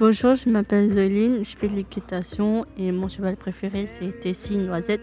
Bonjour, 0.00 0.36
je 0.36 0.48
m'appelle 0.48 0.90
Zoline, 0.90 1.44
je 1.44 1.56
fais 1.56 1.66
de 1.66 1.74
l'équitation 1.74 2.64
et 2.76 2.92
mon 2.92 3.08
cheval 3.08 3.36
préféré 3.36 3.88
c'est 3.88 4.20
Tessie, 4.20 4.58
Noisette 4.58 5.00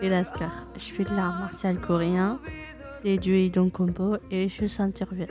et 0.00 0.08
Lascar. 0.08 0.66
Je 0.74 0.86
fais 0.94 1.04
de 1.04 1.10
l'art 1.10 1.38
martial 1.38 1.78
coréen, 1.78 2.40
c'est 3.02 3.18
du 3.18 3.36
Idon 3.36 3.68
Combo 3.68 4.16
et 4.30 4.48
je 4.48 4.64
s'interviens. 4.64 5.26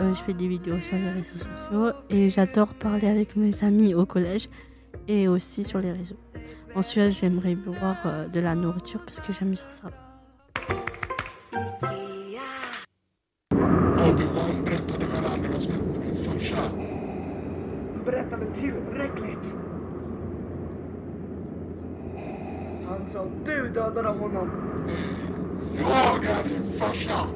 Euh, 0.00 0.14
je 0.14 0.24
fais 0.24 0.32
des 0.32 0.48
vidéos 0.48 0.80
sur 0.80 0.96
les 0.96 1.10
réseaux 1.10 1.36
sociaux 1.36 1.92
et 2.08 2.30
j'adore 2.30 2.72
parler 2.72 3.08
avec 3.08 3.36
mes 3.36 3.52
amis 3.62 3.92
au 3.92 4.06
collège 4.06 4.48
et 5.08 5.28
aussi 5.28 5.62
sur 5.62 5.80
les 5.80 5.92
réseaux. 5.92 6.16
Ensuite, 6.74 7.10
j'aimerais 7.10 7.54
boire 7.54 7.98
euh, 8.06 8.28
de 8.28 8.40
la 8.40 8.54
nourriture 8.54 9.04
parce 9.04 9.20
que 9.20 9.30
j'aime 9.34 9.56
ça. 9.56 9.90
Berättade 18.08 18.46
tillräckligt. 18.54 19.54
Han 22.86 23.08
sa 23.08 23.20
att 23.20 23.46
du 23.46 23.68
dödade 23.68 24.08
honom. 24.08 24.50
Jag 25.78 26.24
är 26.24 26.48
din 26.48 26.62
farsa! 26.62 27.28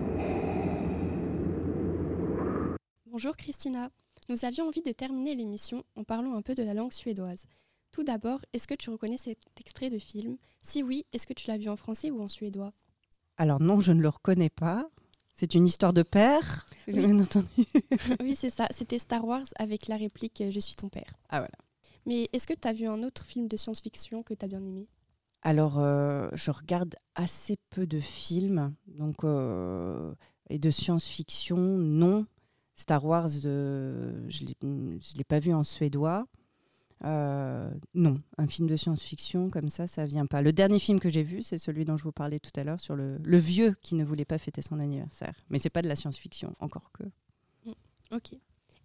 Bonjour 3.04 3.34
Christina. 3.34 3.90
Nous 4.28 4.44
avions 4.44 4.68
envie 4.68 4.82
de 4.82 4.92
terminer 4.94 5.34
l'émission 5.34 5.82
en 5.94 6.04
parlant 6.04 6.38
un 6.38 6.42
peu 6.42 6.54
de 6.54 6.62
la 6.62 6.72
langue 6.72 6.94
suédoise. 6.94 7.44
Tout 7.90 8.04
d'abord, 8.04 8.40
est-ce 8.54 8.66
que 8.66 8.74
tu 8.74 8.88
reconnais 8.88 9.18
cet 9.18 9.38
extrait 9.60 9.90
de 9.90 9.98
film? 9.98 10.38
Si 10.62 10.82
oui, 10.82 11.04
est-ce 11.12 11.26
que 11.26 11.34
tu 11.34 11.48
l'as 11.48 11.58
vu 11.58 11.68
en 11.68 11.76
français 11.76 12.10
ou 12.10 12.22
en 12.22 12.28
suédois? 12.28 12.72
Alors 13.36 13.60
non, 13.60 13.80
je 13.80 13.92
ne 13.92 14.00
le 14.00 14.08
reconnais 14.08 14.50
pas. 14.50 14.88
C'est 15.34 15.54
une 15.54 15.66
histoire 15.66 15.92
de 15.92 16.02
père, 16.02 16.66
j'ai 16.86 16.94
Oui. 16.94 17.06
bien 17.06 17.20
entendu. 17.20 17.48
Oui, 18.20 18.34
c'est 18.36 18.50
ça. 18.50 18.66
C'était 18.70 18.98
Star 18.98 19.24
Wars 19.24 19.46
avec 19.58 19.88
la 19.88 19.96
réplique 19.96 20.40
euh, 20.40 20.50
Je 20.50 20.60
suis 20.60 20.76
ton 20.76 20.88
père. 20.88 21.12
Ah 21.30 21.38
voilà. 21.38 21.54
Mais 22.06 22.28
est-ce 22.32 22.46
que 22.46 22.54
tu 22.54 22.66
as 22.68 22.72
vu 22.72 22.86
un 22.86 23.02
autre 23.02 23.24
film 23.24 23.48
de 23.48 23.56
science-fiction 23.56 24.22
que 24.22 24.34
tu 24.34 24.44
as 24.44 24.48
bien 24.48 24.62
aimé? 24.64 24.88
Alors, 25.42 25.78
euh, 25.78 26.28
je 26.34 26.50
regarde 26.50 26.94
assez 27.14 27.56
peu 27.70 27.86
de 27.86 27.98
films, 27.98 28.74
donc 28.86 29.24
euh, 29.24 30.12
et 30.50 30.58
de 30.58 30.70
science-fiction, 30.70 31.56
non. 31.58 32.26
Star 32.74 33.04
Wars, 33.04 33.28
euh, 33.44 34.24
je 34.28 34.44
ne 34.62 34.98
l'ai 35.16 35.24
pas 35.24 35.38
vu 35.40 35.52
en 35.52 35.64
suédois. 35.64 36.26
Euh, 37.04 37.70
non, 37.94 38.20
un 38.38 38.46
film 38.46 38.68
de 38.68 38.76
science-fiction 38.76 39.50
comme 39.50 39.68
ça, 39.70 39.86
ça 39.88 40.06
vient 40.06 40.26
pas. 40.26 40.40
Le 40.42 40.52
dernier 40.52 40.78
film 40.78 41.00
que 41.00 41.10
j'ai 41.10 41.22
vu, 41.24 41.42
c'est 41.42 41.58
celui 41.58 41.84
dont 41.84 41.96
je 41.96 42.04
vous 42.04 42.12
parlais 42.12 42.38
tout 42.38 42.52
à 42.60 42.64
l'heure 42.64 42.78
sur 42.80 42.94
le, 42.96 43.18
le 43.18 43.38
vieux 43.38 43.74
qui 43.82 43.94
ne 43.96 44.04
voulait 44.04 44.24
pas 44.24 44.38
fêter 44.38 44.62
son 44.62 44.78
anniversaire. 44.78 45.34
Mais 45.50 45.58
c'est 45.58 45.70
pas 45.70 45.82
de 45.82 45.88
la 45.88 45.96
science-fiction, 45.96 46.54
encore 46.60 46.90
que. 46.92 47.04
Ok. 48.14 48.34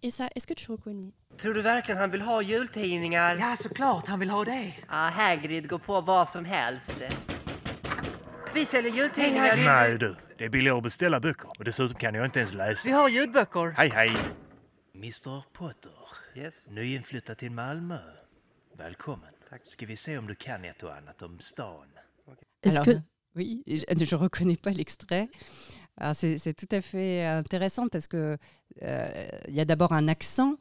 Et 0.02 0.10
ça, 0.10 0.28
est-ce 0.34 0.46
que 0.46 0.54
tu 0.54 0.70
reconnais? 0.70 1.12
Tror 1.36 1.54
du 1.54 1.60
verkligen 1.60 1.98
han 1.98 2.10
vill 2.10 2.22
ha 2.22 2.40
jultidningar? 2.42 3.36
Ja, 3.36 3.56
såklart 3.56 4.06
han 4.08 4.18
vill 4.20 4.30
ha 4.30 4.44
det. 4.44 4.74
Ja, 4.88 5.10
Hagrid 5.10 5.68
går 5.68 5.78
på 5.78 6.00
vad 6.00 6.28
som 6.30 6.44
helst. 6.44 6.94
Vi 8.54 8.64
säljer 8.66 8.92
jultidningar. 8.92 9.56
Nej 9.56 9.98
du, 9.98 10.16
det 10.38 10.44
är 10.44 10.48
billigare 10.48 10.76
att 10.78 10.82
beställa 10.82 11.20
böcker 11.20 11.48
och 11.58 11.64
dessutom 11.64 11.98
kan 11.98 12.14
jag 12.14 12.24
inte 12.24 12.38
ens 12.38 12.52
Vi 12.52 12.56
läsa. 12.56 12.90
har 12.90 13.08
ljudböcker. 13.08 13.70
Hej 13.76 13.88
hej! 13.88 14.10
Mr 14.94 15.42
Potter, 15.52 15.92
Yes. 16.38 16.68
nyinflyttad 16.70 17.38
till 17.38 17.50
Malmö. 17.50 17.98
Välkommen. 18.76 19.30
Ska 19.64 19.86
vi 19.86 19.96
se 19.96 20.18
om 20.18 20.26
du 20.26 20.34
kan 20.34 20.64
ett 20.64 20.82
och 20.82 20.96
annat 20.96 21.22
om 21.22 21.40
stan? 21.40 21.86
Est-ce 22.62 22.76
Alors, 22.76 22.84
que 22.84 23.02
Oui, 23.34 23.62
je 23.66 24.14
ne 24.14 24.16
reconnais 24.16 24.56
pas 24.56 24.70
l'extrait. 24.70 25.28
Alors, 25.96 26.14
C'est 26.14 26.54
tout 26.54 26.76
à 26.76 26.80
fait 26.80 27.26
intéressant 27.26 27.88
parce 27.88 28.06
que 28.06 28.36
euh, 28.82 29.28
il 29.48 29.54
y 29.54 29.60
a 29.60 29.64
d'abord 29.64 29.92
un 29.92 30.06
accent, 30.06 30.54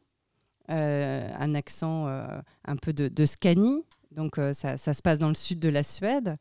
euh, 0.71 1.29
un 1.39 1.53
accent 1.53 2.07
euh, 2.07 2.41
un 2.65 2.75
peu 2.77 2.93
de, 2.93 3.07
de 3.07 3.25
Scanie. 3.27 3.85
Donc 4.11 4.39
euh, 4.39 4.53
ça, 4.53 4.77
ça 4.77 4.93
se 4.93 5.01
passe 5.03 5.19
dans 5.19 5.29
le 5.29 5.35
sud 5.35 5.59
de 5.59 5.69
la 5.69 5.83
Suède. 5.83 6.37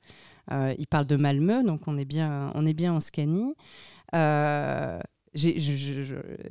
Euh, 0.50 0.74
il 0.78 0.86
parle 0.86 1.06
de 1.06 1.16
Malmö, 1.16 1.62
donc 1.62 1.82
on 1.88 1.98
est 1.98 2.06
bien, 2.06 2.52
on 2.54 2.64
est 2.64 2.74
bien 2.74 2.94
en 2.94 3.00
Scanie. 3.00 3.54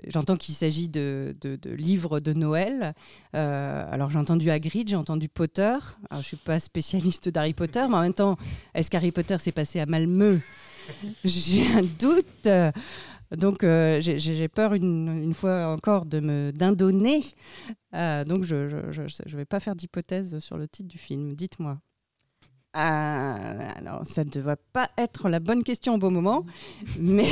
J'entends 0.08 0.38
qu'il 0.38 0.56
s'agit 0.56 0.88
de, 0.88 1.36
livres 1.66 2.20
de 2.20 2.34
Noël. 2.34 2.94
Euh, 3.36 3.86
alors 3.92 4.10
j'ai 4.10 4.20
entendu 4.20 4.50
Hagrid, 4.50 4.88
j'ai 4.90 4.96
entendu 4.96 5.28
Potter. 5.30 5.78
Alors, 6.10 6.22
je 6.22 6.28
suis 6.28 6.38
pas 6.38 6.60
spécialiste 6.60 7.30
d'Harry 7.30 7.54
Potter, 7.54 7.86
mais 7.90 7.96
en 7.96 8.02
même 8.02 8.14
temps, 8.14 8.38
est-ce 8.74 8.92
qu'Harry 8.92 9.12
Potter 9.12 9.38
s'est 9.40 9.52
passé 9.52 9.80
à 9.80 9.86
Malmö? 9.86 10.40
J'ai 11.24 11.66
un 11.74 11.82
doute. 12.00 12.48
Donc 13.36 13.64
euh, 13.64 14.00
j'ai- 14.02 14.48
peur 14.48 14.74
une, 14.74 15.34
fois 15.34 15.68
encore 15.68 16.06
de 16.06 16.20
me 16.20 16.52
d'indonner. 16.52 17.24
Euh, 17.96 18.24
donc 18.24 18.44
je 18.44 18.56
ne 18.56 19.38
vais 19.38 19.46
pas 19.46 19.60
faire 19.60 19.76
d'hypothèse 19.76 20.40
sur 20.40 20.58
le 20.58 20.68
titre 20.68 20.90
du 20.90 20.98
film. 20.98 21.34
Dites-moi. 21.34 21.80
Euh, 22.76 23.70
alors, 23.78 24.06
ça 24.06 24.24
ne 24.24 24.30
doit 24.30 24.58
pas 24.74 24.90
être 24.98 25.30
la 25.30 25.40
bonne 25.40 25.64
question 25.64 25.96
au 25.96 25.98
bon 25.98 26.12
moment, 26.12 26.46
mais 27.00 27.28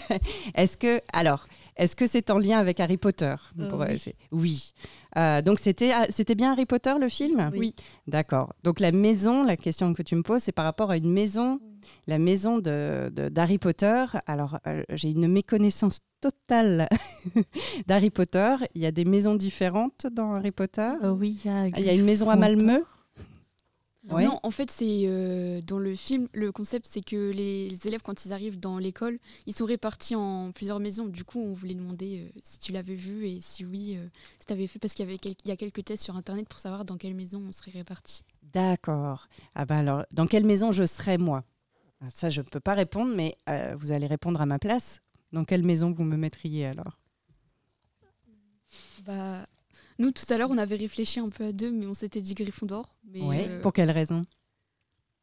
est-ce 0.54 0.76
que, 0.76 1.00
alors, 1.12 1.46
est-ce 1.76 1.94
que 1.96 2.06
c'est 2.06 2.30
en 2.30 2.38
lien 2.38 2.58
avec 2.58 2.80
Harry 2.80 2.96
Potter? 2.96 3.34
Euh, 3.60 3.68
Pour- 3.68 3.84
oui. 4.32 4.72
Euh, 5.18 5.40
donc 5.42 5.60
c'était, 5.60 5.92
c'était 6.10 6.34
bien 6.34 6.52
Harry 6.52 6.66
Potter 6.66 6.94
le 7.00 7.08
film? 7.08 7.50
Oui. 7.54 7.74
D'accord. 8.06 8.54
Donc 8.64 8.80
la 8.80 8.92
maison, 8.92 9.44
la 9.44 9.56
question 9.56 9.92
que 9.94 10.02
tu 10.02 10.14
me 10.16 10.22
poses, 10.22 10.42
c'est 10.42 10.52
par 10.52 10.64
rapport 10.64 10.90
à 10.90 10.96
une 10.96 11.10
maison, 11.10 11.58
la 12.06 12.18
maison 12.18 12.58
de, 12.58 13.10
d'Harry 13.30 13.58
Potter. 13.58 14.04
Alors 14.26 14.58
euh, 14.66 14.82
j'ai 14.90 15.10
une 15.10 15.28
méconnaissance 15.28 16.00
totale 16.20 16.88
d'Harry 17.86 18.10
Potter. 18.10 18.56
Il 18.74 18.82
y 18.82 18.86
a 18.86 18.92
des 18.92 19.04
maisons 19.06 19.34
différentes 19.34 20.06
dans 20.10 20.34
Harry 20.34 20.50
Potter? 20.52 20.90
Oui, 21.02 21.40
il 21.44 21.50
y 21.50 21.52
a, 21.52 21.62
Ah, 21.62 21.78
Il 21.78 21.84
y 21.84 21.90
a 21.90 21.94
une 21.94 22.04
maison 22.04 22.28
à 22.30 22.36
Malmö? 22.36 22.82
Ouais. 24.10 24.24
Non, 24.24 24.38
en 24.42 24.50
fait, 24.52 24.70
c'est 24.70 25.02
euh, 25.06 25.60
dans 25.62 25.78
le 25.78 25.94
film, 25.96 26.28
le 26.32 26.52
concept, 26.52 26.86
c'est 26.88 27.00
que 27.04 27.30
les 27.32 27.76
élèves, 27.86 28.02
quand 28.02 28.24
ils 28.24 28.32
arrivent 28.32 28.58
dans 28.60 28.78
l'école, 28.78 29.18
ils 29.46 29.56
sont 29.56 29.64
répartis 29.64 30.14
en 30.14 30.52
plusieurs 30.52 30.78
maisons. 30.78 31.06
Du 31.06 31.24
coup, 31.24 31.40
on 31.40 31.54
voulait 31.54 31.74
demander 31.74 32.20
euh, 32.20 32.40
si 32.42 32.58
tu 32.60 32.72
l'avais 32.72 32.94
vu 32.94 33.26
et 33.26 33.40
si 33.40 33.64
oui, 33.64 33.96
euh, 33.96 34.06
si 34.38 34.46
tu 34.46 34.52
avais 34.52 34.68
fait, 34.68 34.78
parce 34.78 34.94
qu'il 34.94 35.04
y, 35.04 35.08
avait 35.08 35.18
quel- 35.18 35.34
il 35.44 35.48
y 35.48 35.52
a 35.52 35.56
quelques 35.56 35.84
tests 35.84 36.04
sur 36.04 36.16
Internet 36.16 36.48
pour 36.48 36.60
savoir 36.60 36.84
dans 36.84 36.96
quelle 36.96 37.14
maison 37.14 37.42
on 37.48 37.52
serait 37.52 37.72
répartis. 37.72 38.22
D'accord. 38.42 39.28
Ah 39.54 39.64
ben 39.66 39.76
alors, 39.78 40.04
dans 40.12 40.26
quelle 40.26 40.44
maison 40.46 40.72
je 40.72 40.86
serais 40.86 41.18
moi? 41.18 41.44
Ah, 42.00 42.10
Ça, 42.10 42.30
je 42.30 42.40
ne 42.42 42.46
peux 42.46 42.60
pas 42.60 42.74
répondre, 42.74 43.14
mais 43.14 43.36
vous 43.78 43.92
allez 43.92 44.06
répondre 44.06 44.40
à 44.40 44.46
ma 44.46 44.58
place. 44.58 45.02
Dans 45.32 45.44
quelle 45.44 45.64
maison 45.64 45.92
vous 45.92 46.04
me 46.04 46.16
mettriez 46.16 46.66
alors? 46.66 46.98
Bah, 49.06 49.46
nous, 49.98 50.10
tout 50.10 50.24
à 50.30 50.38
l'heure, 50.38 50.50
on 50.50 50.58
avait 50.58 50.76
réfléchi 50.76 51.20
un 51.20 51.28
peu 51.28 51.44
à 51.44 51.52
deux, 51.52 51.70
mais 51.72 51.86
on 51.86 51.94
s'était 51.94 52.20
dit 52.20 52.34
Gryffondor. 52.34 52.94
Mais, 53.04 53.22
Ouais. 53.22 53.46
euh, 53.48 53.60
Pour 53.60 53.72
quelle 53.72 53.90
raison 53.90 54.22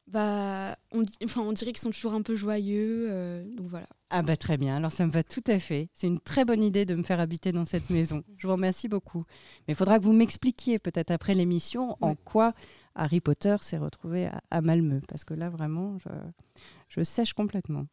bah, 0.06 0.76
on, 0.92 1.00
di- 1.00 1.16
enfin, 1.24 1.40
on 1.40 1.52
dirait 1.52 1.72
qu'ils 1.72 1.80
sont 1.80 1.90
toujours 1.90 2.12
un 2.12 2.20
peu 2.20 2.36
joyeux. 2.36 3.06
euh, 3.10 3.42
donc 3.54 3.68
voilà. 3.68 3.86
Ah 4.10 4.20
bah 4.22 4.36
très 4.36 4.58
bien, 4.58 4.76
alors 4.76 4.92
ça 4.92 5.06
me 5.06 5.10
va 5.10 5.22
tout 5.24 5.42
à 5.46 5.58
fait. 5.58 5.88
C'est 5.94 6.06
une 6.06 6.20
très 6.20 6.44
bonne 6.44 6.62
idée 6.62 6.84
de 6.84 6.94
me 6.94 7.02
faire 7.02 7.20
habiter 7.20 7.52
dans 7.52 7.64
cette 7.64 7.88
maison. 7.88 8.22
Je 8.36 8.46
vous 8.46 8.52
remercie 8.52 8.86
beaucoup. 8.86 9.24
Mais 9.66 9.72
il 9.72 9.74
faudra 9.74 9.98
que 9.98 10.04
vous 10.04 10.12
m'expliquiez 10.12 10.78
peut-être 10.78 11.10
après 11.10 11.34
l'émission 11.34 11.96
en 12.02 12.14
quoi 12.16 12.52
Harry 12.94 13.20
Potter 13.20 13.56
s'est 13.62 13.78
retrouvé 13.78 14.26
à, 14.26 14.42
à 14.50 14.60
Malmö. 14.60 15.00
Parce 15.08 15.24
que 15.24 15.32
là 15.32 15.48
vraiment, 15.48 15.96
je, 15.98 16.10
je 16.90 17.02
sèche 17.02 17.32
complètement. 17.32 17.86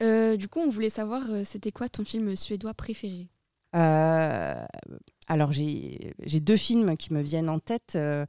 Euh, 0.00 0.36
du 0.36 0.48
coup, 0.48 0.60
on 0.60 0.70
voulait 0.70 0.90
savoir, 0.90 1.24
c'était 1.44 1.72
quoi 1.72 1.88
ton 1.90 2.04
film 2.06 2.34
suédois 2.36 2.72
préféré? 2.74 3.28
Alors 3.72 5.52
j'ai 5.52 6.14
deux 6.40 6.56
films 6.56 6.96
qui 6.96 7.12
me 7.12 7.20
viennent 7.20 7.48
en 7.48 7.58
tête. 7.58 7.94
euh, 7.96 8.24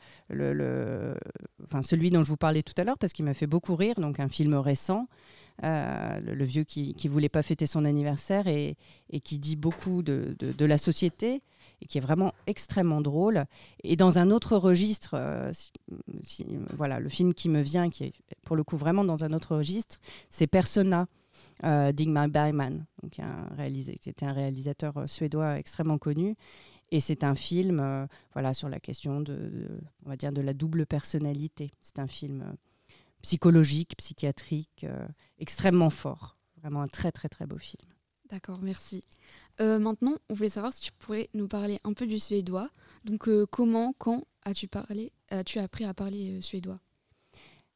enfin, 1.63 1.81
celui 1.81 2.11
dont 2.11 2.23
je 2.23 2.29
vous 2.29 2.37
parlais 2.37 2.61
tout 2.61 2.73
à 2.77 2.83
l'heure 2.83 2.97
parce 2.97 3.13
qu'il 3.13 3.25
m'a 3.25 3.33
fait 3.33 3.47
beaucoup 3.47 3.75
rire, 3.75 3.95
donc 3.97 4.19
un 4.19 4.29
film 4.29 4.53
récent. 4.55 5.07
euh, 5.63 6.19
le, 6.21 6.45
vieux 6.45 6.63
qui 6.63 6.95
ne 7.03 7.09
voulait 7.09 7.29
pas 7.29 7.41
fêter 7.41 7.65
son 7.65 7.85
anniversaire 7.85 8.47
et, 8.47 8.77
qui 9.23 9.39
dit 9.39 9.55
beaucoup 9.55 10.03
de, 10.03 10.65
la 10.65 10.77
société 10.77 11.41
et 11.81 11.85
qui 11.85 11.97
est 11.97 12.01
vraiment 12.01 12.33
extrêmement 12.47 13.01
drôle. 13.01 13.45
Et 13.83 13.95
dans 13.95 14.19
un 14.19 14.31
autre 14.31 14.57
registre, 14.57 15.11
euh, 15.13 15.51
voilà, 16.75 16.99
le 16.99 17.09
film 17.09 17.33
qui 17.33 17.47
me 17.47 17.61
vient, 17.61 17.89
qui 17.89 18.05
est 18.05 18.13
pour 18.45 18.55
le 18.55 18.63
coup 18.63 18.77
vraiment 18.77 19.05
dans 19.05 19.23
un 19.23 19.31
autre 19.31 19.55
registre, 19.55 19.97
c'est 20.29 20.47
Persona 20.47 21.07
euh, 21.63 21.91
d'Ingmar 21.91 22.29
Bergman, 22.29 22.85
donc 23.01 23.19
un 23.19 24.33
réalisateur 24.33 24.97
euh, 24.97 25.07
suédois 25.07 25.57
extrêmement 25.57 25.97
connu. 25.97 26.35
Et 26.91 26.99
c'est 26.99 27.23
un 27.23 27.35
film 27.35 27.79
euh, 27.79 28.07
voilà, 28.33 28.53
sur 28.53 28.69
la 28.69 28.79
question 28.79 29.21
de, 29.21 29.33
de- 29.33 29.81
on 30.05 30.09
va 30.09 30.15
dire 30.15 30.31
de 30.31 30.41
la 30.41 30.53
double 30.53 30.85
personnalité. 30.85 31.71
C'est 31.81 31.99
un 31.99 32.07
film 32.07 32.41
euh, 32.41 32.53
psychologique, 33.21 33.95
psychiatrique, 33.97 34.85
extrêmement 35.37 35.89
fort. 35.89 36.37
Vraiment 36.61 36.81
un 36.81 36.87
très 36.87 37.11
très 37.11 37.27
très 37.29 37.45
beau 37.45 37.57
film. 37.57 37.83
D'accord, 38.29 38.59
merci. 38.61 39.03
Maintenant, 39.59 40.15
on 40.29 40.35
voulait 40.35 40.49
savoir 40.49 40.71
si 40.71 40.81
tu 40.81 40.91
pourrais 40.93 41.29
nous 41.33 41.47
parler 41.47 41.79
un 41.83 41.93
peu 41.93 42.05
du 42.07 42.19
suédois. 42.19 42.69
Donc, 43.03 43.27
comment, 43.49 43.93
quand 43.97 44.23
as-tu 44.43 44.67
parlé, 44.67 45.11
as-tu 45.29 45.59
appris 45.59 45.83
à 45.83 45.93
parler 45.93 46.39
suédois? 46.41 46.79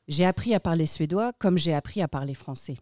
J'ai 0.07 0.25
appris 0.25 0.53
à 0.53 0.59
parler 0.59 0.85
suédois 0.85 1.33
comme 1.33 1.57
j'ai 1.57 1.73
appris 1.73 2.01
à 2.01 2.07
parler 2.07 2.35
français. 2.35 2.77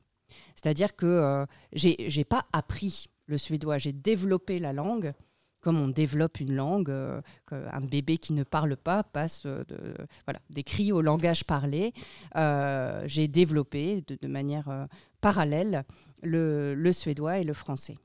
C'est-à-dire 0.56 0.96
que 0.96 1.06
euh, 1.06 1.46
j'ai 1.74 2.24
pas 2.24 2.46
appris 2.54 3.08
le 3.28 3.38
suédois, 3.38 3.78
j'ai 3.78 3.94
développé 3.94 4.60
la 4.60 4.74
langue 4.74 5.14
comme 5.62 5.80
on 5.80 5.88
développe 5.88 6.40
une 6.40 6.56
langue, 6.56 6.90
euh, 6.90 7.22
un 7.52 7.82
bébé 7.82 8.18
qui 8.18 8.34
ne 8.34 8.44
parle 8.44 8.76
pas 8.76 9.04
passe 9.04 9.44
euh, 9.46 9.64
de, 9.66 9.96
voilà, 10.26 10.42
des 10.50 10.64
cris 10.64 10.92
au 10.92 11.02
langage 11.02 11.46
parlé. 11.46 11.94
Euh, 12.36 13.04
J'ai 13.06 13.28
développé 13.28 14.04
de, 14.08 14.28
manière 14.28 14.88
parallèle 15.22 15.84
le, 16.24 16.92
suédois 16.92 17.40
et 17.40 17.44
le 17.44 17.54
français. 17.54 17.98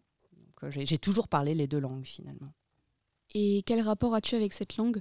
J'ai 0.69 0.99
toujours 0.99 1.29
parlé 1.29 1.55
les 1.55 1.67
deux 1.67 1.81
langues 1.81 2.05
finalement. 2.05 2.53
Et 3.35 3.63
quel 3.67 3.81
rapport 3.81 4.15
as-tu 4.15 4.35
avec 4.35 4.53
cette 4.53 4.77
langue? 4.77 5.01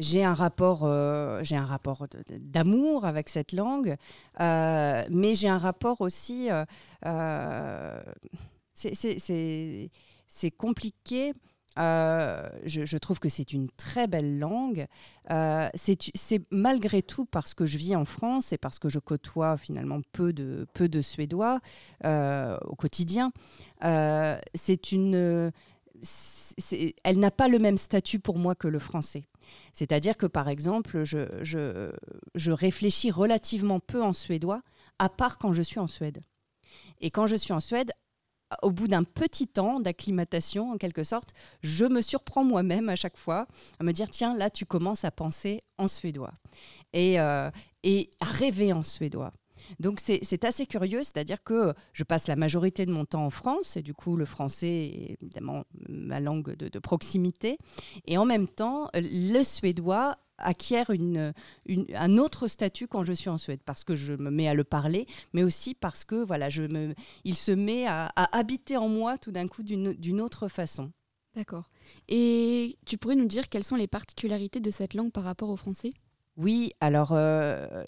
J'ai 0.00 0.24
un 0.24 0.32
rapport, 0.32 0.80
euh, 0.84 1.42
rapport 1.66 2.06
d'amour 2.30 3.04
avec 3.04 3.28
cette 3.28 3.52
langue, 3.52 3.96
euh, 4.40 5.04
mais 5.10 5.34
j'ai 5.34 5.48
un 5.48 5.58
rapport 5.58 6.00
aussi. 6.00 6.48
euh, 6.50 8.02
c'est- 8.74 10.50
compliqué. 10.56 11.34
Je, 11.76 12.84
je 12.84 12.96
trouve 12.98 13.18
que 13.20 13.28
c'est 13.28 13.52
une 13.52 13.68
très 13.70 14.06
belle 14.06 14.38
langue. 14.38 14.86
C'est 15.74 16.40
malgré 16.50 17.02
tout 17.02 17.26
parce 17.26 17.52
que 17.52 17.66
je 17.66 17.76
vis 17.76 17.94
en 17.94 18.06
France 18.06 18.54
et 18.54 18.58
parce 18.58 18.78
que 18.78 18.88
je 18.88 18.98
côtoie 18.98 19.58
finalement 19.58 20.00
peu 20.12 20.32
de, 20.32 20.66
peu 20.72 20.88
de 20.88 21.02
Suédois 21.02 21.60
au 22.04 22.74
quotidien. 22.76 23.32
C'est 24.54 24.92
une, 24.92 25.52
elle 27.04 27.18
n'a 27.18 27.30
pas 27.30 27.48
le 27.48 27.58
même 27.58 27.76
statut 27.76 28.18
pour 28.18 28.38
moi 28.38 28.54
que 28.54 28.68
le 28.68 28.78
français. 28.78 29.24
C'est-à-dire 29.72 30.16
que, 30.16 30.26
par 30.26 30.48
exemple, 30.48 31.04
je, 31.04 31.26
je, 31.42 31.92
je 32.34 32.52
réfléchis 32.52 33.10
relativement 33.10 33.80
peu 33.80 34.02
en 34.02 34.12
suédois, 34.12 34.62
à 34.98 35.08
part 35.08 35.38
quand 35.38 35.52
je 35.52 35.62
suis 35.62 35.80
en 35.80 35.86
Suède. 35.86 36.22
Et 37.00 37.10
quand 37.10 37.26
je 37.26 37.36
suis 37.36 37.52
en 37.52 37.60
Suède, 37.60 37.92
au 38.62 38.70
bout 38.70 38.88
d'un 38.88 39.04
petit 39.04 39.46
temps 39.46 39.80
d'acclimatation, 39.80 40.72
en 40.72 40.76
quelque 40.76 41.04
sorte, 41.04 41.32
je 41.62 41.84
me 41.84 42.02
surprends 42.02 42.44
moi-même 42.44 42.88
à 42.88 42.96
chaque 42.96 43.16
fois 43.16 43.46
à 43.78 43.84
me 43.84 43.92
dire, 43.92 44.10
tiens, 44.10 44.36
là, 44.36 44.50
tu 44.50 44.66
commences 44.66 45.04
à 45.04 45.10
penser 45.10 45.60
en 45.78 45.88
suédois 45.88 46.32
et, 46.92 47.20
euh, 47.20 47.50
et 47.82 48.10
à 48.20 48.26
rêver 48.26 48.72
en 48.72 48.82
suédois. 48.82 49.32
Donc 49.78 50.00
c'est 50.00 50.44
assez 50.44 50.66
curieux, 50.66 51.02
c'est-à-dire 51.02 51.42
que 51.42 51.74
je 51.92 52.04
passe 52.04 52.26
la 52.28 52.36
majorité 52.36 52.86
de 52.86 52.92
mon 52.92 53.04
temps 53.04 53.24
en 53.24 53.30
France, 53.30 53.76
et 53.76 53.82
du 53.82 53.94
coup 53.94 54.16
le 54.16 54.24
français 54.24 54.68
est 54.68 55.18
évidemment 55.22 55.64
ma 55.88 56.20
langue 56.20 56.56
de, 56.56 56.78
proximité, 56.78 57.58
et 58.06 58.18
en 58.18 58.24
même 58.24 58.48
temps 58.48 58.90
le 58.94 59.42
suédois 59.42 60.18
acquiert 60.38 60.90
un 60.90 62.18
autre 62.18 62.48
statut 62.48 62.88
quand 62.88 63.04
je 63.04 63.12
suis 63.12 63.28
en 63.28 63.38
Suède, 63.38 63.60
parce 63.64 63.84
que 63.84 63.94
je 63.94 64.14
me 64.14 64.30
mets 64.30 64.48
à 64.48 64.54
le 64.54 64.64
parler, 64.64 65.06
mais 65.32 65.42
aussi 65.42 65.74
parce 65.74 66.04
que 66.04 66.16
voilà, 66.16 66.48
je 66.48 66.62
me, 66.62 66.94
il 67.24 67.36
se 67.36 67.52
met 67.52 67.86
à, 67.86 68.10
habiter 68.32 68.76
en 68.76 68.88
moi 68.88 69.18
tout 69.18 69.32
d'un 69.32 69.46
coup 69.46 69.62
d'une 69.62 70.20
autre 70.20 70.48
façon. 70.48 70.92
D'accord. 71.34 71.70
Et 72.08 72.76
tu 72.86 72.98
pourrais 72.98 73.14
nous 73.14 73.26
dire 73.26 73.48
quelles 73.48 73.64
sont 73.64 73.76
les 73.76 73.86
particularités 73.86 74.60
de 74.60 74.70
cette 74.70 74.94
langue 74.94 75.12
par 75.12 75.24
rapport 75.24 75.48
au 75.48 75.56
français? 75.56 75.90
Oui, 76.36 76.72
alors 76.80 77.12
euh, 77.12 77.84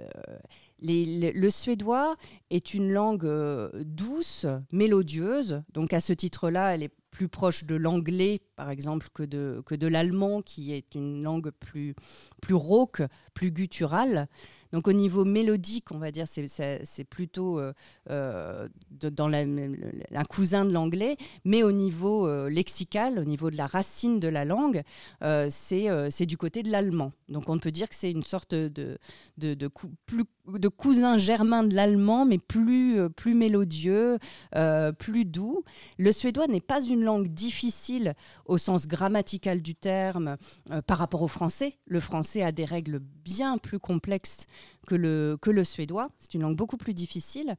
le 0.80 1.50
suédois 1.50 2.16
est 2.50 2.74
une 2.74 2.90
langue 2.90 3.24
euh, 3.24 3.70
douce, 3.84 4.46
mélodieuse. 4.72 5.62
Donc 5.72 5.92
à 5.92 6.00
ce 6.00 6.12
titre-là, 6.12 6.74
elle 6.74 6.82
est 6.82 6.94
plus 7.12 7.29
proche 7.29 7.64
de 7.64 7.76
l'anglais, 7.76 8.41
par 8.56 8.70
exemple, 8.70 9.06
que 9.14 9.23
de, 9.23 9.62
que 9.67 9.76
de 9.76 9.87
l'allemand, 9.87 10.43
qui 10.43 10.73
est 10.73 10.94
une 10.97 11.23
langue 11.23 11.50
plus, 11.50 11.94
plus 12.41 12.55
rauque, 12.55 13.03
plus 13.35 13.53
gutturale. 13.53 14.29
Donc 14.73 14.88
au 14.88 14.94
niveau 14.94 15.26
mélodique, 15.26 15.93
on 15.93 15.99
va 15.99 16.11
dire, 16.11 16.26
c'est- 16.26 17.05
plutôt 17.05 17.61
euh, 17.61 17.75
euh, 18.09 18.67
dans 18.91 19.29
la- 19.29 19.41
un 19.41 20.25
cousin 20.25 20.64
de 20.64 20.73
l'anglais, 20.73 21.17
mais 21.44 21.62
au 21.62 21.73
niveau 21.73 22.26
euh, 22.26 22.49
lexical, 22.49 23.19
au 23.19 23.25
niveau 23.25 23.50
de 23.50 23.56
la 23.59 23.67
racine 23.67 24.19
de 24.19 24.29
la 24.29 24.47
langue, 24.47 24.81
euh, 25.23 25.49
c'est 25.50 26.25
du 26.26 26.38
côté 26.38 26.62
de 26.62 26.70
l'allemand. 26.70 27.12
Donc 27.29 27.50
on 27.50 27.59
peut 27.59 27.70
dire 27.70 27.88
que 27.91 27.94
c'est 27.94 28.11
une 28.11 28.23
sorte 28.23 28.55
de, 28.55 28.99
de, 29.37 29.53
de, 29.53 29.69
plus, 30.06 30.25
de 30.48 30.68
cousin 30.68 31.18
germain 31.18 31.62
de 31.62 31.74
l'allemand, 31.74 32.26
mais 32.26 32.38
plus, 32.38 32.98
euh, 32.98 33.08
plus 33.08 33.34
mélodieux, 33.34 34.18
euh, 34.56 34.92
plus 34.92 35.24
doux. 35.24 35.62
Le 35.98 36.12
suédois 36.12 36.46
n'est 36.48 36.60
pas 36.60 36.82
une 36.82 37.02
langue 37.02 37.28
difficile 37.28 38.14
au 38.46 38.58
sens 38.58 38.86
grammatical 38.86 39.62
du 39.62 39.74
terme 39.74 40.36
euh, 40.70 40.82
par 40.82 40.98
rapport 40.98 41.22
au 41.22 41.28
français. 41.28 41.78
Le 41.86 42.00
français 42.00 42.42
a 42.42 42.52
des 42.52 42.64
règles 42.64 43.00
bien 43.24 43.58
plus 43.58 43.78
complexes 43.78 44.46
que 44.86 44.94
le, 44.94 45.38
que 45.40 45.50
le 45.50 45.64
suédois. 45.64 46.10
C'est 46.18 46.34
une 46.34 46.42
langue 46.42 46.56
beaucoup 46.56 46.76
plus 46.76 46.94
difficile. 46.94 47.54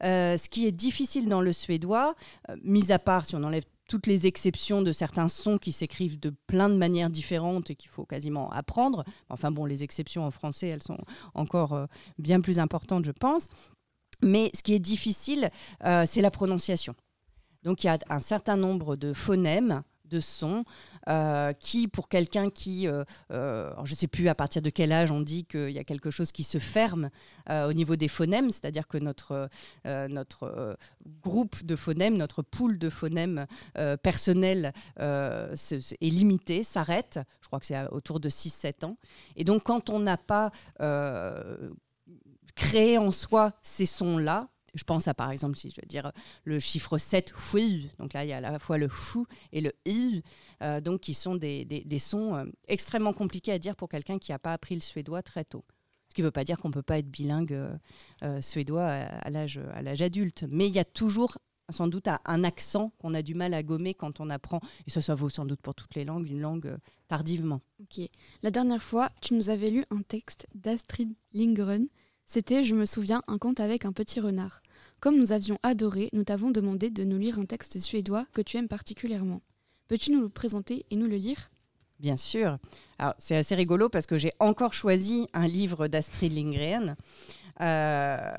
Ce 0.00 0.48
qui 0.48 0.66
est 0.66 0.72
difficile 0.72 1.28
dans 1.28 1.40
le 1.40 1.52
suédois, 1.52 2.14
mis 2.62 2.92
à 2.92 3.00
part 3.00 3.26
si 3.26 3.34
on 3.34 3.42
enlève 3.42 3.64
toutes 3.88 4.06
les 4.06 4.26
exceptions 4.26 4.82
de 4.82 4.92
certains 4.92 5.28
sons 5.28 5.58
qui 5.58 5.72
s'écrivent 5.72 6.20
de 6.20 6.30
plein 6.46 6.68
de 6.68 6.76
manières 6.76 7.10
différentes 7.10 7.70
et 7.70 7.74
qu'il 7.74 7.90
faut 7.90 8.04
quasiment 8.04 8.50
apprendre. 8.50 9.02
Enfin 9.30 9.50
bon, 9.50 9.64
les 9.64 9.82
exceptions 9.82 10.24
en 10.24 10.30
français, 10.30 10.68
elles 10.68 10.82
sont 10.82 10.98
encore 11.34 11.72
euh, 11.72 11.86
bien 12.18 12.40
plus 12.40 12.58
importantes, 12.58 13.06
je 13.06 13.10
pense. 13.10 13.48
Mais 14.22 14.50
ce 14.54 14.62
qui 14.62 14.74
est 14.74 14.78
difficile, 14.78 15.50
euh, 15.84 16.04
c'est 16.06 16.20
la 16.20 16.30
prononciation. 16.30 16.94
Donc 17.62 17.82
il 17.82 17.88
y 17.88 17.90
a 17.90 17.98
un 18.08 18.18
certain 18.18 18.56
nombre 18.56 18.94
de 18.94 19.12
phonèmes, 19.12 19.82
de 20.04 20.20
sons, 20.20 20.64
euh, 21.08 21.52
qui, 21.54 21.88
pour 21.88 22.08
quelqu'un 22.08 22.50
qui, 22.50 22.86
euh, 22.86 23.04
euh, 23.30 23.72
je 23.84 23.92
ne 23.92 23.96
sais 23.96 24.08
plus 24.08 24.28
à 24.28 24.34
partir 24.34 24.60
de 24.60 24.68
quel 24.68 24.92
âge 24.92 25.10
on 25.10 25.20
dit 25.20 25.44
qu'il 25.46 25.70
y 25.70 25.78
a 25.78 25.84
quelque 25.84 26.10
chose 26.10 26.32
qui 26.32 26.42
se 26.42 26.58
ferme 26.58 27.10
au 27.50 27.72
niveau 27.72 27.96
des 27.96 28.08
phonèmes, 28.08 28.50
c'est-à-dire 28.50 28.86
que 28.86 28.98
notre, 28.98 29.48
notre 29.86 30.76
groupe 31.22 31.64
de 31.64 31.76
phonèmes, 31.76 32.18
notre 32.18 32.42
pool 32.42 32.78
de 32.78 32.90
phonèmes 32.90 33.46
personnel 34.02 34.72
est 34.98 35.88
limité, 36.00 36.62
s'arrête. 36.62 37.20
Je 37.40 37.46
crois 37.46 37.58
que 37.58 37.64
c'est 37.64 37.88
autour 37.90 38.20
de 38.20 38.28
6-7 38.28 38.84
ans. 38.84 38.98
Et 39.36 39.44
donc 39.44 39.62
quand 39.64 39.88
on 39.88 40.00
n'a 40.00 40.18
pas 40.18 40.50
créé 42.54 42.98
en 42.98 43.12
soi 43.12 43.52
ces 43.62 43.86
sons-là, 43.86 44.48
je 44.74 44.84
pense 44.84 45.08
à 45.08 45.14
par 45.14 45.30
exemple, 45.30 45.56
si 45.56 45.70
je 45.70 45.80
veux 45.80 45.86
dire 45.86 46.12
le 46.44 46.58
chiffre 46.58 46.98
7, 46.98 47.32
hui, 47.52 47.90
donc 47.98 48.12
là 48.12 48.24
il 48.24 48.30
y 48.30 48.32
a 48.32 48.38
à 48.38 48.40
la 48.40 48.58
fois 48.58 48.78
le 48.78 48.88
chou 48.88 49.26
et 49.52 49.60
le 49.60 49.72
i, 49.86 50.22
euh, 50.62 50.80
donc 50.80 51.00
qui 51.00 51.14
sont 51.14 51.34
des, 51.36 51.64
des- 51.64 51.98
sons 51.98 52.34
euh, 52.36 52.44
extrêmement 52.66 53.12
compliqués 53.12 53.52
à 53.52 53.58
dire 53.58 53.76
pour 53.76 53.88
quelqu'un 53.88 54.18
qui 54.18 54.32
n'a 54.32 54.38
pas 54.38 54.52
appris 54.52 54.74
le 54.74 54.80
suédois 54.80 55.22
très 55.22 55.44
tôt. 55.44 55.64
Ce 56.08 56.14
qui 56.14 56.22
ne 56.22 56.26
veut 56.26 56.30
pas 56.32 56.44
dire 56.44 56.58
qu'on 56.58 56.68
ne 56.68 56.72
peut 56.74 56.82
pas 56.82 56.98
être 56.98 57.10
bilingue 57.10 57.52
euh, 58.22 58.40
suédois 58.40 58.86
à, 58.86 59.18
à 59.18 59.30
l'âge 59.30 60.02
adulte, 60.02 60.44
mais 60.48 60.66
il 60.66 60.74
y 60.74 60.78
a 60.78 60.84
toujours 60.84 61.38
sans 61.70 61.86
doute 61.86 62.08
un- 62.08 62.44
accent 62.44 62.92
qu'on 62.98 63.12
a 63.12 63.20
du 63.20 63.34
mal 63.34 63.52
à 63.52 63.62
gommer 63.62 63.92
quand 63.92 64.20
on 64.20 64.30
apprend, 64.30 64.60
et 64.86 64.90
ça 64.90 65.02
ça 65.02 65.14
vaut 65.14 65.28
sans 65.28 65.44
doute 65.44 65.60
pour 65.60 65.74
toutes 65.74 65.94
les 65.96 66.04
langues, 66.06 66.26
une 66.30 66.40
langue 66.40 66.78
tardivement. 67.08 67.60
Ok. 67.80 68.08
La 68.42 68.50
dernière 68.50 68.82
fois, 68.82 69.10
tu 69.20 69.34
nous 69.34 69.50
avais 69.50 69.68
lu 69.70 69.84
un 69.90 70.00
texte 70.00 70.46
d'Astrid 70.54 71.12
Lindgren. 71.34 71.84
C'était, 72.24 72.64
je 72.64 72.74
me 72.74 72.86
souviens, 72.86 73.22
un 73.26 73.36
conte 73.38 73.60
avec 73.60 73.84
un 73.84 73.92
petit 73.92 74.18
renard. 74.20 74.62
Comme 75.00 75.18
nous 75.18 75.32
avions 75.32 75.58
adoré, 75.62 76.08
nous 76.14 76.24
t'avons 76.24 76.50
demandé 76.50 76.88
de 76.90 77.04
nous 77.04 77.18
lire 77.18 77.38
un 77.38 77.44
texte 77.46 77.78
suédois 77.80 78.26
que 78.32 78.40
tu 78.42 78.56
aimes 78.56 78.68
particulièrement. 78.68 79.42
Peux-tu 79.88 80.12
nous 80.12 80.20
le 80.20 80.28
présenter 80.28 80.84
et 80.90 80.96
nous 80.96 81.06
le 81.06 81.16
lire? 81.16 81.50
Bien 81.98 82.16
sûr. 82.16 82.58
Alors, 82.98 83.14
c'est 83.18 83.36
assez 83.36 83.54
rigolo 83.54 83.88
parce 83.88 84.06
que 84.06 84.18
j'ai 84.18 84.32
encore 84.38 84.72
choisi 84.74 85.26
un 85.32 85.48
livre 85.48 85.88
d'Astrid 85.88 86.32
Lindgren. 86.32 86.94
Euh, 87.60 88.32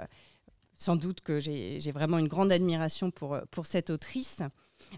sans 0.75 0.95
doute 0.95 1.21
que 1.21 1.39
j'ai 1.39 1.91
vraiment 1.91 2.19
une 2.19 2.27
grande 2.27 2.51
admiration 2.51 3.11
pour, 3.11 3.37
pour 3.51 3.65
cette 3.65 3.89
autrice. 3.89 4.41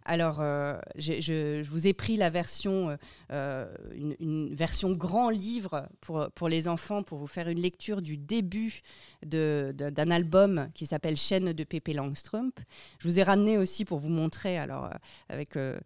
Alors, 0.05 0.41
euh, 0.41 0.77
je, 0.95 1.63
vous 1.63 1.87
ai 1.87 1.93
pris 1.93 2.17
la 2.17 2.29
version, 2.29 2.97
euh, 3.31 3.73
une, 3.95 4.15
une 4.19 4.53
version 4.53 4.91
grand 4.91 5.29
livre 5.29 5.87
pour, 6.01 6.29
pour 6.35 6.49
les 6.49 6.67
enfants, 6.67 7.01
pour 7.01 7.17
vous 7.17 7.27
faire 7.27 7.49
une 7.49 7.59
lecture 7.59 8.01
du 8.01 8.15
début 8.15 8.81
d'un 9.25 10.11
album 10.11 10.69
qui 10.73 10.85
s'appelle 10.85 11.15
Chaîne 11.15 11.53
de 11.53 11.63
Pépé 11.63 11.93
Langstrump. 11.93 12.59
Je 12.99 13.07
vous 13.07 13.19
ai 13.19 13.23
ramené 13.23 13.57
aussi 13.57 13.85
pour 13.85 13.99
vous 13.99 14.09
montrer, 14.09 14.57
alors, 14.57 14.85
euh, 14.85 14.89
avec 15.29 15.57
euh, 15.57 15.79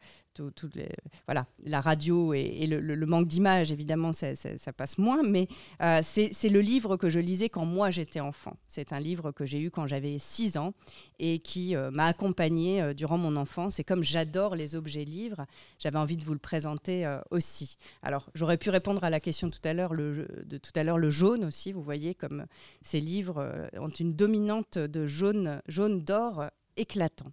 les, 0.75 0.89
voilà, 1.27 1.45
la 1.63 1.81
radio 1.81 2.33
et, 2.33 2.67
le, 2.67 3.05
manque 3.05 3.27
d'image, 3.27 3.71
évidemment, 3.71 4.11
ça, 4.13 4.73
passe 4.73 4.97
moins, 4.97 5.23
mais 5.23 5.47
euh, 5.81 6.01
c'est 6.03 6.49
le 6.49 6.61
livre 6.61 6.97
que 6.97 7.09
je 7.09 7.19
lisais 7.19 7.49
quand 7.49 7.65
moi 7.65 7.91
j'étais 7.91 8.19
enfant. 8.19 8.57
C'est 8.67 8.93
un 8.93 8.99
livre 8.99 9.31
que 9.31 9.45
j'ai 9.45 9.59
eu 9.59 9.71
quand 9.71 9.87
j'avais 9.87 10.17
6 10.17 10.57
ans 10.57 10.73
et 11.19 11.39
qui 11.39 11.75
euh, 11.75 11.91
m'a 11.91 12.05
accompagné 12.05 12.81
euh, 12.81 12.93
durant 12.93 13.17
mon 13.17 13.35
enfance. 13.35 13.79
Et 13.79 13.83
comme 13.83 14.03
j'adore 14.03 14.55
les 14.55 14.75
objets 14.75 15.05
livres, 15.05 15.45
j'avais 15.79 15.97
envie 15.97 16.17
de 16.17 16.23
vous 16.23 16.33
le 16.33 16.39
présenter 16.39 17.05
aussi. 17.31 17.77
Alors, 18.01 18.29
j'aurais 18.33 18.57
pu 18.57 18.69
répondre 18.69 19.03
à 19.03 19.09
la 19.09 19.19
question 19.19 19.49
tout 19.49 19.59
à 19.63 19.73
l'heure, 19.73 19.93
de 19.93 20.57
tout 20.57 20.71
à 20.75 20.83
l'heure, 20.83 20.97
le 20.97 21.09
jaune 21.09 21.45
aussi. 21.45 21.71
Vous 21.71 21.81
voyez 21.81 22.15
comme 22.15 22.45
ces 22.81 22.99
livres 22.99 23.24
euh, 23.35 23.67
ont 23.77 23.89
une 23.89 24.15
dominante 24.15 24.77
de 24.77 25.07
jaune, 25.07 25.61
jaune 25.67 26.03
d'or 26.03 26.49
éclatant. 26.75 27.31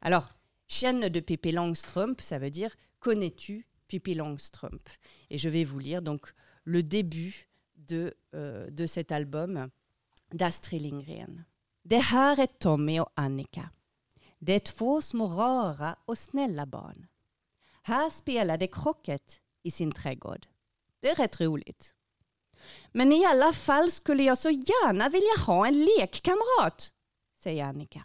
Alors, 0.00 0.32
Chienne 0.68 1.08
de 1.08 1.20
Pippi 1.20 1.52
Langstrump, 1.52 2.20
ça 2.20 2.38
veut 2.38 2.50
dire 2.50 2.74
Connais-tu 3.00 3.66
Pippi 3.88 4.14
Langstrump? 4.14 4.88
Et 5.30 5.38
je 5.38 5.48
vais 5.48 5.64
vous 5.64 5.78
lire 5.78 6.02
donc 6.02 6.32
le 6.64 6.82
début 6.82 7.48
de, 7.76 8.14
euh, 8.34 8.70
de 8.70 8.86
cet 8.86 9.12
album 9.12 9.68
d'Astrid 10.32 10.82
Lindgren. 10.82 11.44
Det 11.84 11.98
här 11.98 12.40
är 12.40 12.46
Tommy 12.46 13.00
och 13.00 13.12
Annika. 13.14 13.70
Det 14.38 14.52
är 14.52 14.58
två 14.60 15.02
små 15.02 15.26
rara 15.26 15.96
och 16.04 16.18
snälla 16.18 16.66
barn. 16.66 17.06
Här 17.82 18.10
spelar 18.10 18.58
de 18.58 18.68
krocket 18.68 19.40
i 19.62 19.70
sin 19.70 19.92
trädgård. 19.92 20.46
Det 21.00 21.10
är 21.10 21.16
rätt 21.16 21.40
roligt. 21.40 21.93
Men 22.92 23.12
i 23.12 23.24
alla 23.24 23.52
fall 23.52 23.90
skulle 23.90 24.22
jag 24.22 24.38
så 24.38 24.50
gärna 24.50 25.08
vilja 25.08 25.44
ha 25.46 25.66
en 25.66 25.84
lekkamrat, 25.84 26.92
säger 27.38 27.64
Annika. 27.64 28.04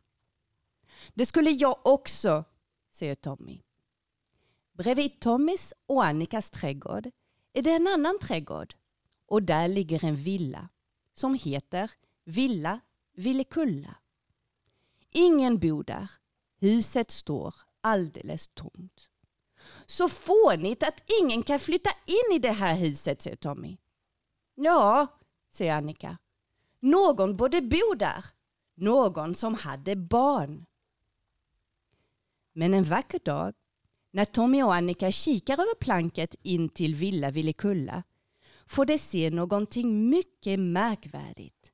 Det 1.14 1.26
skulle 1.26 1.52
jag 1.52 1.80
också, 1.84 2.44
säger 2.92 3.16
Tommy. 3.16 3.62
Bredvid 4.74 5.20
Tommys 5.20 5.74
och 5.86 6.06
Annikas 6.06 6.52
trädgård 6.52 7.10
är 7.54 7.62
det 7.62 7.72
en 7.72 7.88
annan 7.88 8.20
trädgård 8.20 8.76
och 9.26 9.44
där 9.44 9.68
ligger 9.68 10.06
en 10.06 10.16
villa 10.16 10.70
som 11.14 11.34
heter 11.34 11.92
Villa 12.26 12.80
Villekulla. 13.16 13.96
Ingen 15.12 15.60
bor 15.60 15.84
där. 15.84 16.12
Huset 16.60 17.12
står 17.12 17.56
alldeles 17.82 18.48
tomt. 18.48 19.10
Så 19.86 20.10
fånigt 20.10 20.84
att 20.84 21.04
ingen 21.22 21.44
kan 21.44 21.60
flytta 21.60 21.90
in 22.06 22.36
i 22.36 22.40
det 22.40 22.52
här 22.52 22.76
huset, 22.76 23.22
säger 23.22 23.38
Tommy. 23.38 23.78
Ja, 24.62 25.08
säger 25.52 25.74
Annika. 25.74 26.18
Någon 26.80 27.38
borde 27.38 27.62
bo 27.62 27.96
där. 27.98 28.26
Någon 28.76 29.36
som 29.36 29.56
hade 29.56 29.96
barn. 29.96 30.66
Men 32.54 32.74
en 32.74 32.84
vacker 32.84 33.20
dag, 33.20 33.54
när 34.12 34.26
Tommy 34.26 34.64
och 34.64 34.76
Annika 34.76 35.12
kikar 35.12 35.54
över 35.54 35.76
planket 35.80 36.36
in 36.42 36.70
till 36.70 36.96
Villa 36.96 37.32
Villekulla, 37.32 38.04
får 38.68 38.86
de 38.86 38.98
se 38.98 39.30
någonting 39.30 40.10
mycket 40.10 40.60
märkvärdigt. 40.60 41.72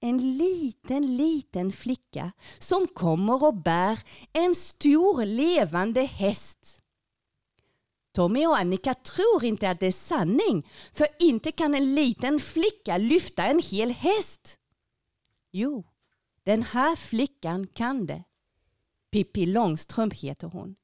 En 0.00 0.36
liten, 0.36 1.16
liten 1.16 1.72
flicka 1.72 2.32
som 2.58 2.86
kommer 2.86 3.44
och 3.44 3.54
bär 3.54 3.98
en 4.32 4.54
stor 4.54 5.24
levande 5.24 6.00
häst. 6.00 6.83
Tommy 8.14 8.46
och 8.46 8.56
Annika 8.58 8.94
tror 8.94 9.44
inte 9.44 9.70
att 9.70 9.80
det 9.80 9.86
är 9.86 9.92
sanning, 9.92 10.66
för 10.92 11.06
inte 11.18 11.52
kan 11.52 11.74
en 11.74 11.94
liten 11.94 12.40
flicka 12.40 12.98
lyfta 12.98 13.44
en 13.44 13.62
hel 13.62 13.90
häst. 13.90 14.58
Jo, 15.52 15.84
den 16.44 16.62
här 16.62 16.96
flickan 16.96 17.66
kan 17.66 18.06
det. 18.06 18.24
Pippi 19.12 19.46
Långstrump 19.46 20.14
heter 20.14 20.48
hon. 20.48 20.76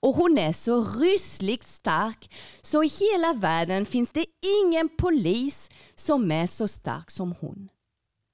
Och 0.00 0.14
hon 0.14 0.38
är 0.38 0.52
så 0.52 0.84
rysligt 0.84 1.68
stark 1.68 2.34
så 2.62 2.84
i 2.84 2.88
hela 2.88 3.32
världen 3.34 3.86
finns 3.86 4.12
det 4.12 4.26
ingen 4.62 4.88
polis 4.98 5.70
som 5.94 6.30
är 6.30 6.46
så 6.46 6.68
stark 6.68 7.10
som 7.10 7.34
hon. 7.40 7.68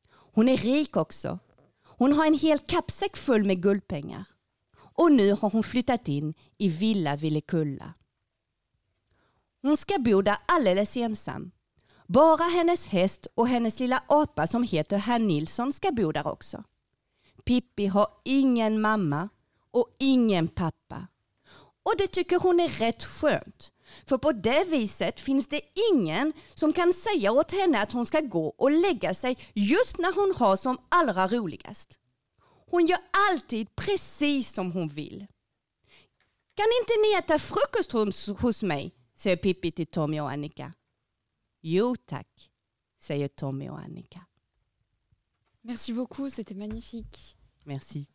Hon 0.09 0.49
är 0.49 0.57
rik 0.57 0.97
också. 0.97 1.39
Hon 1.85 2.13
har 2.13 2.27
en 2.27 2.39
hel 2.39 2.59
kappsäck 2.59 3.17
full 3.17 3.45
med 3.45 3.63
guldpengar. 3.63 4.25
Och 4.79 5.13
nu 5.13 5.33
har 5.33 5.51
hon 5.51 5.63
flyttat 5.63 6.09
in 6.09 6.35
i 6.59 6.69
Villa 6.69 7.17
Villekulla. 7.17 7.95
Hon 9.67 9.77
ska 9.77 9.99
bo 9.99 10.23
där 10.23 10.37
alldeles 10.47 10.97
ensam. 10.97 11.51
Bara 12.07 12.43
hennes 12.43 12.87
häst 12.87 13.27
och 13.35 13.49
hennes 13.49 13.81
lilla 13.81 14.03
apa 14.07 14.47
som 14.47 14.63
heter 14.63 14.97
Herr 14.97 15.19
Nilsson 15.19 15.73
ska 15.73 15.93
bo 15.93 16.13
där 16.13 16.27
också. 16.27 16.65
Pippi 17.45 17.87
har 17.87 18.09
ingen 18.25 18.81
mamma 18.81 19.29
och 19.71 19.97
ingen 19.99 20.49
pappa. 20.49 21.07
Och 21.83 21.95
det 21.99 22.07
tycker 22.07 22.41
hon 22.41 22.61
är 22.61 22.69
rätt 22.69 23.05
skönt. 23.05 23.73
För 24.07 24.19
på 24.19 24.33
det 24.33 24.65
viset 24.65 25.21
finns 25.21 25.49
det 25.49 25.61
ingen 25.93 26.33
som 26.55 26.73
kan 26.73 26.93
säga 26.93 27.33
åt 27.33 27.53
henne 27.53 27.83
att 27.83 27.93
hon 27.93 28.07
ska 28.07 28.21
gå 28.21 28.47
och 28.47 28.71
lägga 28.71 29.15
sig 29.15 29.39
just 29.55 29.99
när 29.99 30.15
hon 30.15 30.35
har 30.37 30.57
som 30.57 30.79
allra 30.89 31.29
roligast. 31.29 31.99
Hon 32.71 32.87
gör 32.87 33.01
alltid 33.31 33.77
precis 33.77 34.53
som 34.53 34.73
hon 34.73 34.89
vill. 34.89 35.27
Kan 36.57 36.67
inte 36.83 36.93
ni 37.03 37.19
äta 37.19 37.39
frukost 37.39 37.93
hos, 38.43 38.63
mig? 38.63 38.96
Säger 39.17 39.37
Pippi 39.37 39.73
till 39.73 39.87
Tommy 39.87 40.21
och 40.21 40.31
Annika. 40.31 40.73
Jo 41.63 41.97
tack, 42.07 42.51
säger 42.99 43.29
Tommy 43.29 43.69
och 43.69 43.79
Annika. 43.79 44.21
Merci 45.63 45.93
beaucoup, 45.93 46.31
c'était 46.31 46.55
magnifique. 46.55 47.37
Merci. 47.65 48.07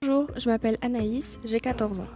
Bonjour, 0.00 0.28
je 0.36 0.48
m'appelle 0.50 0.76
Anaïs, 0.80 1.38
j'ai 1.44 1.60
14 1.60 2.00
ans. 2.00 2.06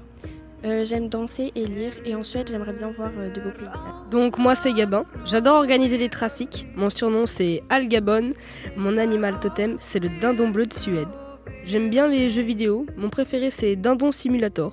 Euh, 0.64 0.84
j'aime 0.84 1.08
danser 1.08 1.52
et 1.56 1.66
lire 1.66 1.92
et 2.04 2.14
en 2.14 2.22
Suède 2.22 2.48
j'aimerais 2.48 2.72
bien 2.72 2.92
voir 2.92 3.10
euh, 3.18 3.30
de 3.30 3.40
beaux 3.40 3.50
paysages. 3.50 4.10
Donc 4.10 4.38
moi 4.38 4.54
c'est 4.54 4.72
Gabin, 4.72 5.04
j'adore 5.24 5.56
organiser 5.56 5.98
les 5.98 6.08
trafics, 6.08 6.66
mon 6.76 6.88
surnom 6.90 7.26
c'est 7.26 7.62
Al 7.68 7.88
Gabon, 7.88 8.32
mon 8.76 8.96
animal 8.96 9.40
totem 9.40 9.76
c'est 9.80 9.98
le 9.98 10.08
dindon 10.20 10.50
bleu 10.50 10.66
de 10.66 10.72
Suède. 10.72 11.08
J'aime 11.64 11.90
bien 11.90 12.06
les 12.06 12.30
jeux 12.30 12.42
vidéo, 12.42 12.86
mon 12.96 13.10
préféré 13.10 13.50
c'est 13.50 13.74
Dindon 13.76 14.12
Simulator. 14.12 14.72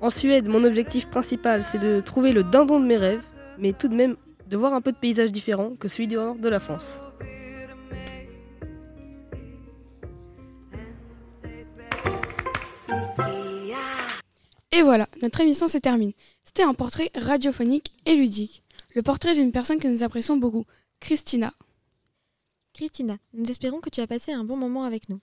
En 0.00 0.10
Suède 0.10 0.46
mon 0.46 0.62
objectif 0.64 1.08
principal 1.10 1.62
c'est 1.64 1.78
de 1.78 2.00
trouver 2.00 2.32
le 2.32 2.44
dindon 2.44 2.78
de 2.78 2.86
mes 2.86 2.96
rêves, 2.96 3.24
mais 3.58 3.72
tout 3.72 3.88
de 3.88 3.94
même 3.94 4.16
de 4.46 4.56
voir 4.56 4.72
un 4.72 4.80
peu 4.80 4.92
de 4.92 4.96
paysages 4.96 5.32
différents 5.32 5.74
que 5.74 5.88
celui 5.88 6.06
dehors 6.06 6.36
de 6.36 6.48
la 6.48 6.60
France. 6.60 7.00
Et 14.70 14.82
voilà, 14.82 15.08
notre 15.22 15.40
émission 15.40 15.66
se 15.66 15.78
termine. 15.78 16.12
C'était 16.44 16.62
un 16.62 16.74
portrait 16.74 17.10
radiophonique 17.16 17.92
et 18.06 18.14
ludique. 18.14 18.62
Le 18.94 19.02
portrait 19.02 19.34
d'une 19.34 19.50
personne 19.50 19.80
que 19.80 19.88
nous 19.88 20.04
apprécions 20.04 20.36
beaucoup, 20.36 20.64
Christina. 21.00 21.52
Christina, 22.74 23.18
nous 23.34 23.50
espérons 23.50 23.80
que 23.80 23.90
tu 23.90 24.00
as 24.00 24.06
passé 24.06 24.32
un 24.32 24.44
bon 24.44 24.56
moment 24.56 24.84
avec 24.84 25.08
nous. 25.08 25.20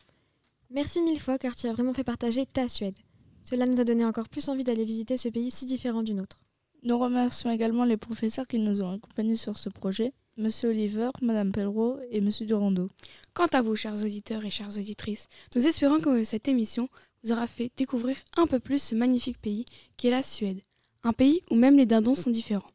Merci 0.71 1.01
mille 1.01 1.21
fois 1.21 1.37
car 1.37 1.55
tu 1.55 1.67
as 1.67 1.73
vraiment 1.73 1.93
fait 1.93 2.03
partager 2.03 2.45
ta 2.45 2.67
Suède. 2.67 2.97
Cela 3.45 3.67
nous 3.67 3.79
a 3.79 3.83
donné 3.83 4.03
encore 4.03 4.27
plus 4.27 4.49
envie 4.49 4.63
d'aller 4.63 4.83
visiter 4.83 5.17
ce 5.17 5.29
pays 5.29 5.51
si 5.51 5.67
différent 5.67 6.01
du 6.01 6.15
nôtre. 6.15 6.39
Nous 6.81 6.97
remercions 6.97 7.51
également 7.51 7.85
les 7.85 7.95
professeurs 7.95 8.47
qui 8.47 8.57
nous 8.57 8.81
ont 8.81 8.91
accompagnés 8.91 9.35
sur 9.35 9.57
ce 9.57 9.69
projet, 9.69 10.13
Monsieur 10.37 10.69
Oliver, 10.69 11.09
Madame 11.21 11.51
Pellereau 11.51 11.97
et 12.09 12.21
Monsieur 12.21 12.47
Durando. 12.47 12.89
Quant 13.33 13.47
à 13.53 13.61
vous, 13.61 13.75
chers 13.75 14.03
auditeurs 14.03 14.43
et 14.45 14.51
chères 14.51 14.75
auditrices, 14.77 15.27
nous 15.55 15.65
espérons 15.65 15.99
que 15.99 16.23
cette 16.23 16.47
émission 16.47 16.89
vous 17.23 17.31
aura 17.31 17.45
fait 17.45 17.71
découvrir 17.77 18.17
un 18.35 18.47
peu 18.47 18.59
plus 18.59 18.79
ce 18.79 18.95
magnifique 18.95 19.39
pays 19.39 19.65
qu'est 19.95 20.09
la 20.09 20.23
Suède. 20.23 20.61
Un 21.03 21.13
pays 21.13 21.41
où 21.51 21.55
même 21.55 21.77
les 21.77 21.85
dindons 21.85 22.15
sont 22.15 22.31
différents. 22.31 22.67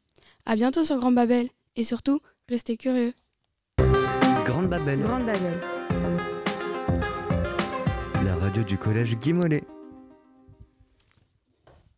À 0.47 0.55
bientôt 0.55 0.85
sur 0.85 0.99
Grand 0.99 1.13
Babel 1.13 1.49
et 1.75 1.83
surtout, 1.85 2.21
restez 2.49 2.77
curieux. 2.77 3.13
Grande 4.45 4.69
Babel. 4.69 5.01
Grande 5.01 5.27
Babel. 5.27 5.61
La 8.25 8.37
radio 8.37 8.63
du 8.63 8.79
collège 8.79 9.17
Guy 9.17 9.33
Mollet. 9.33 9.65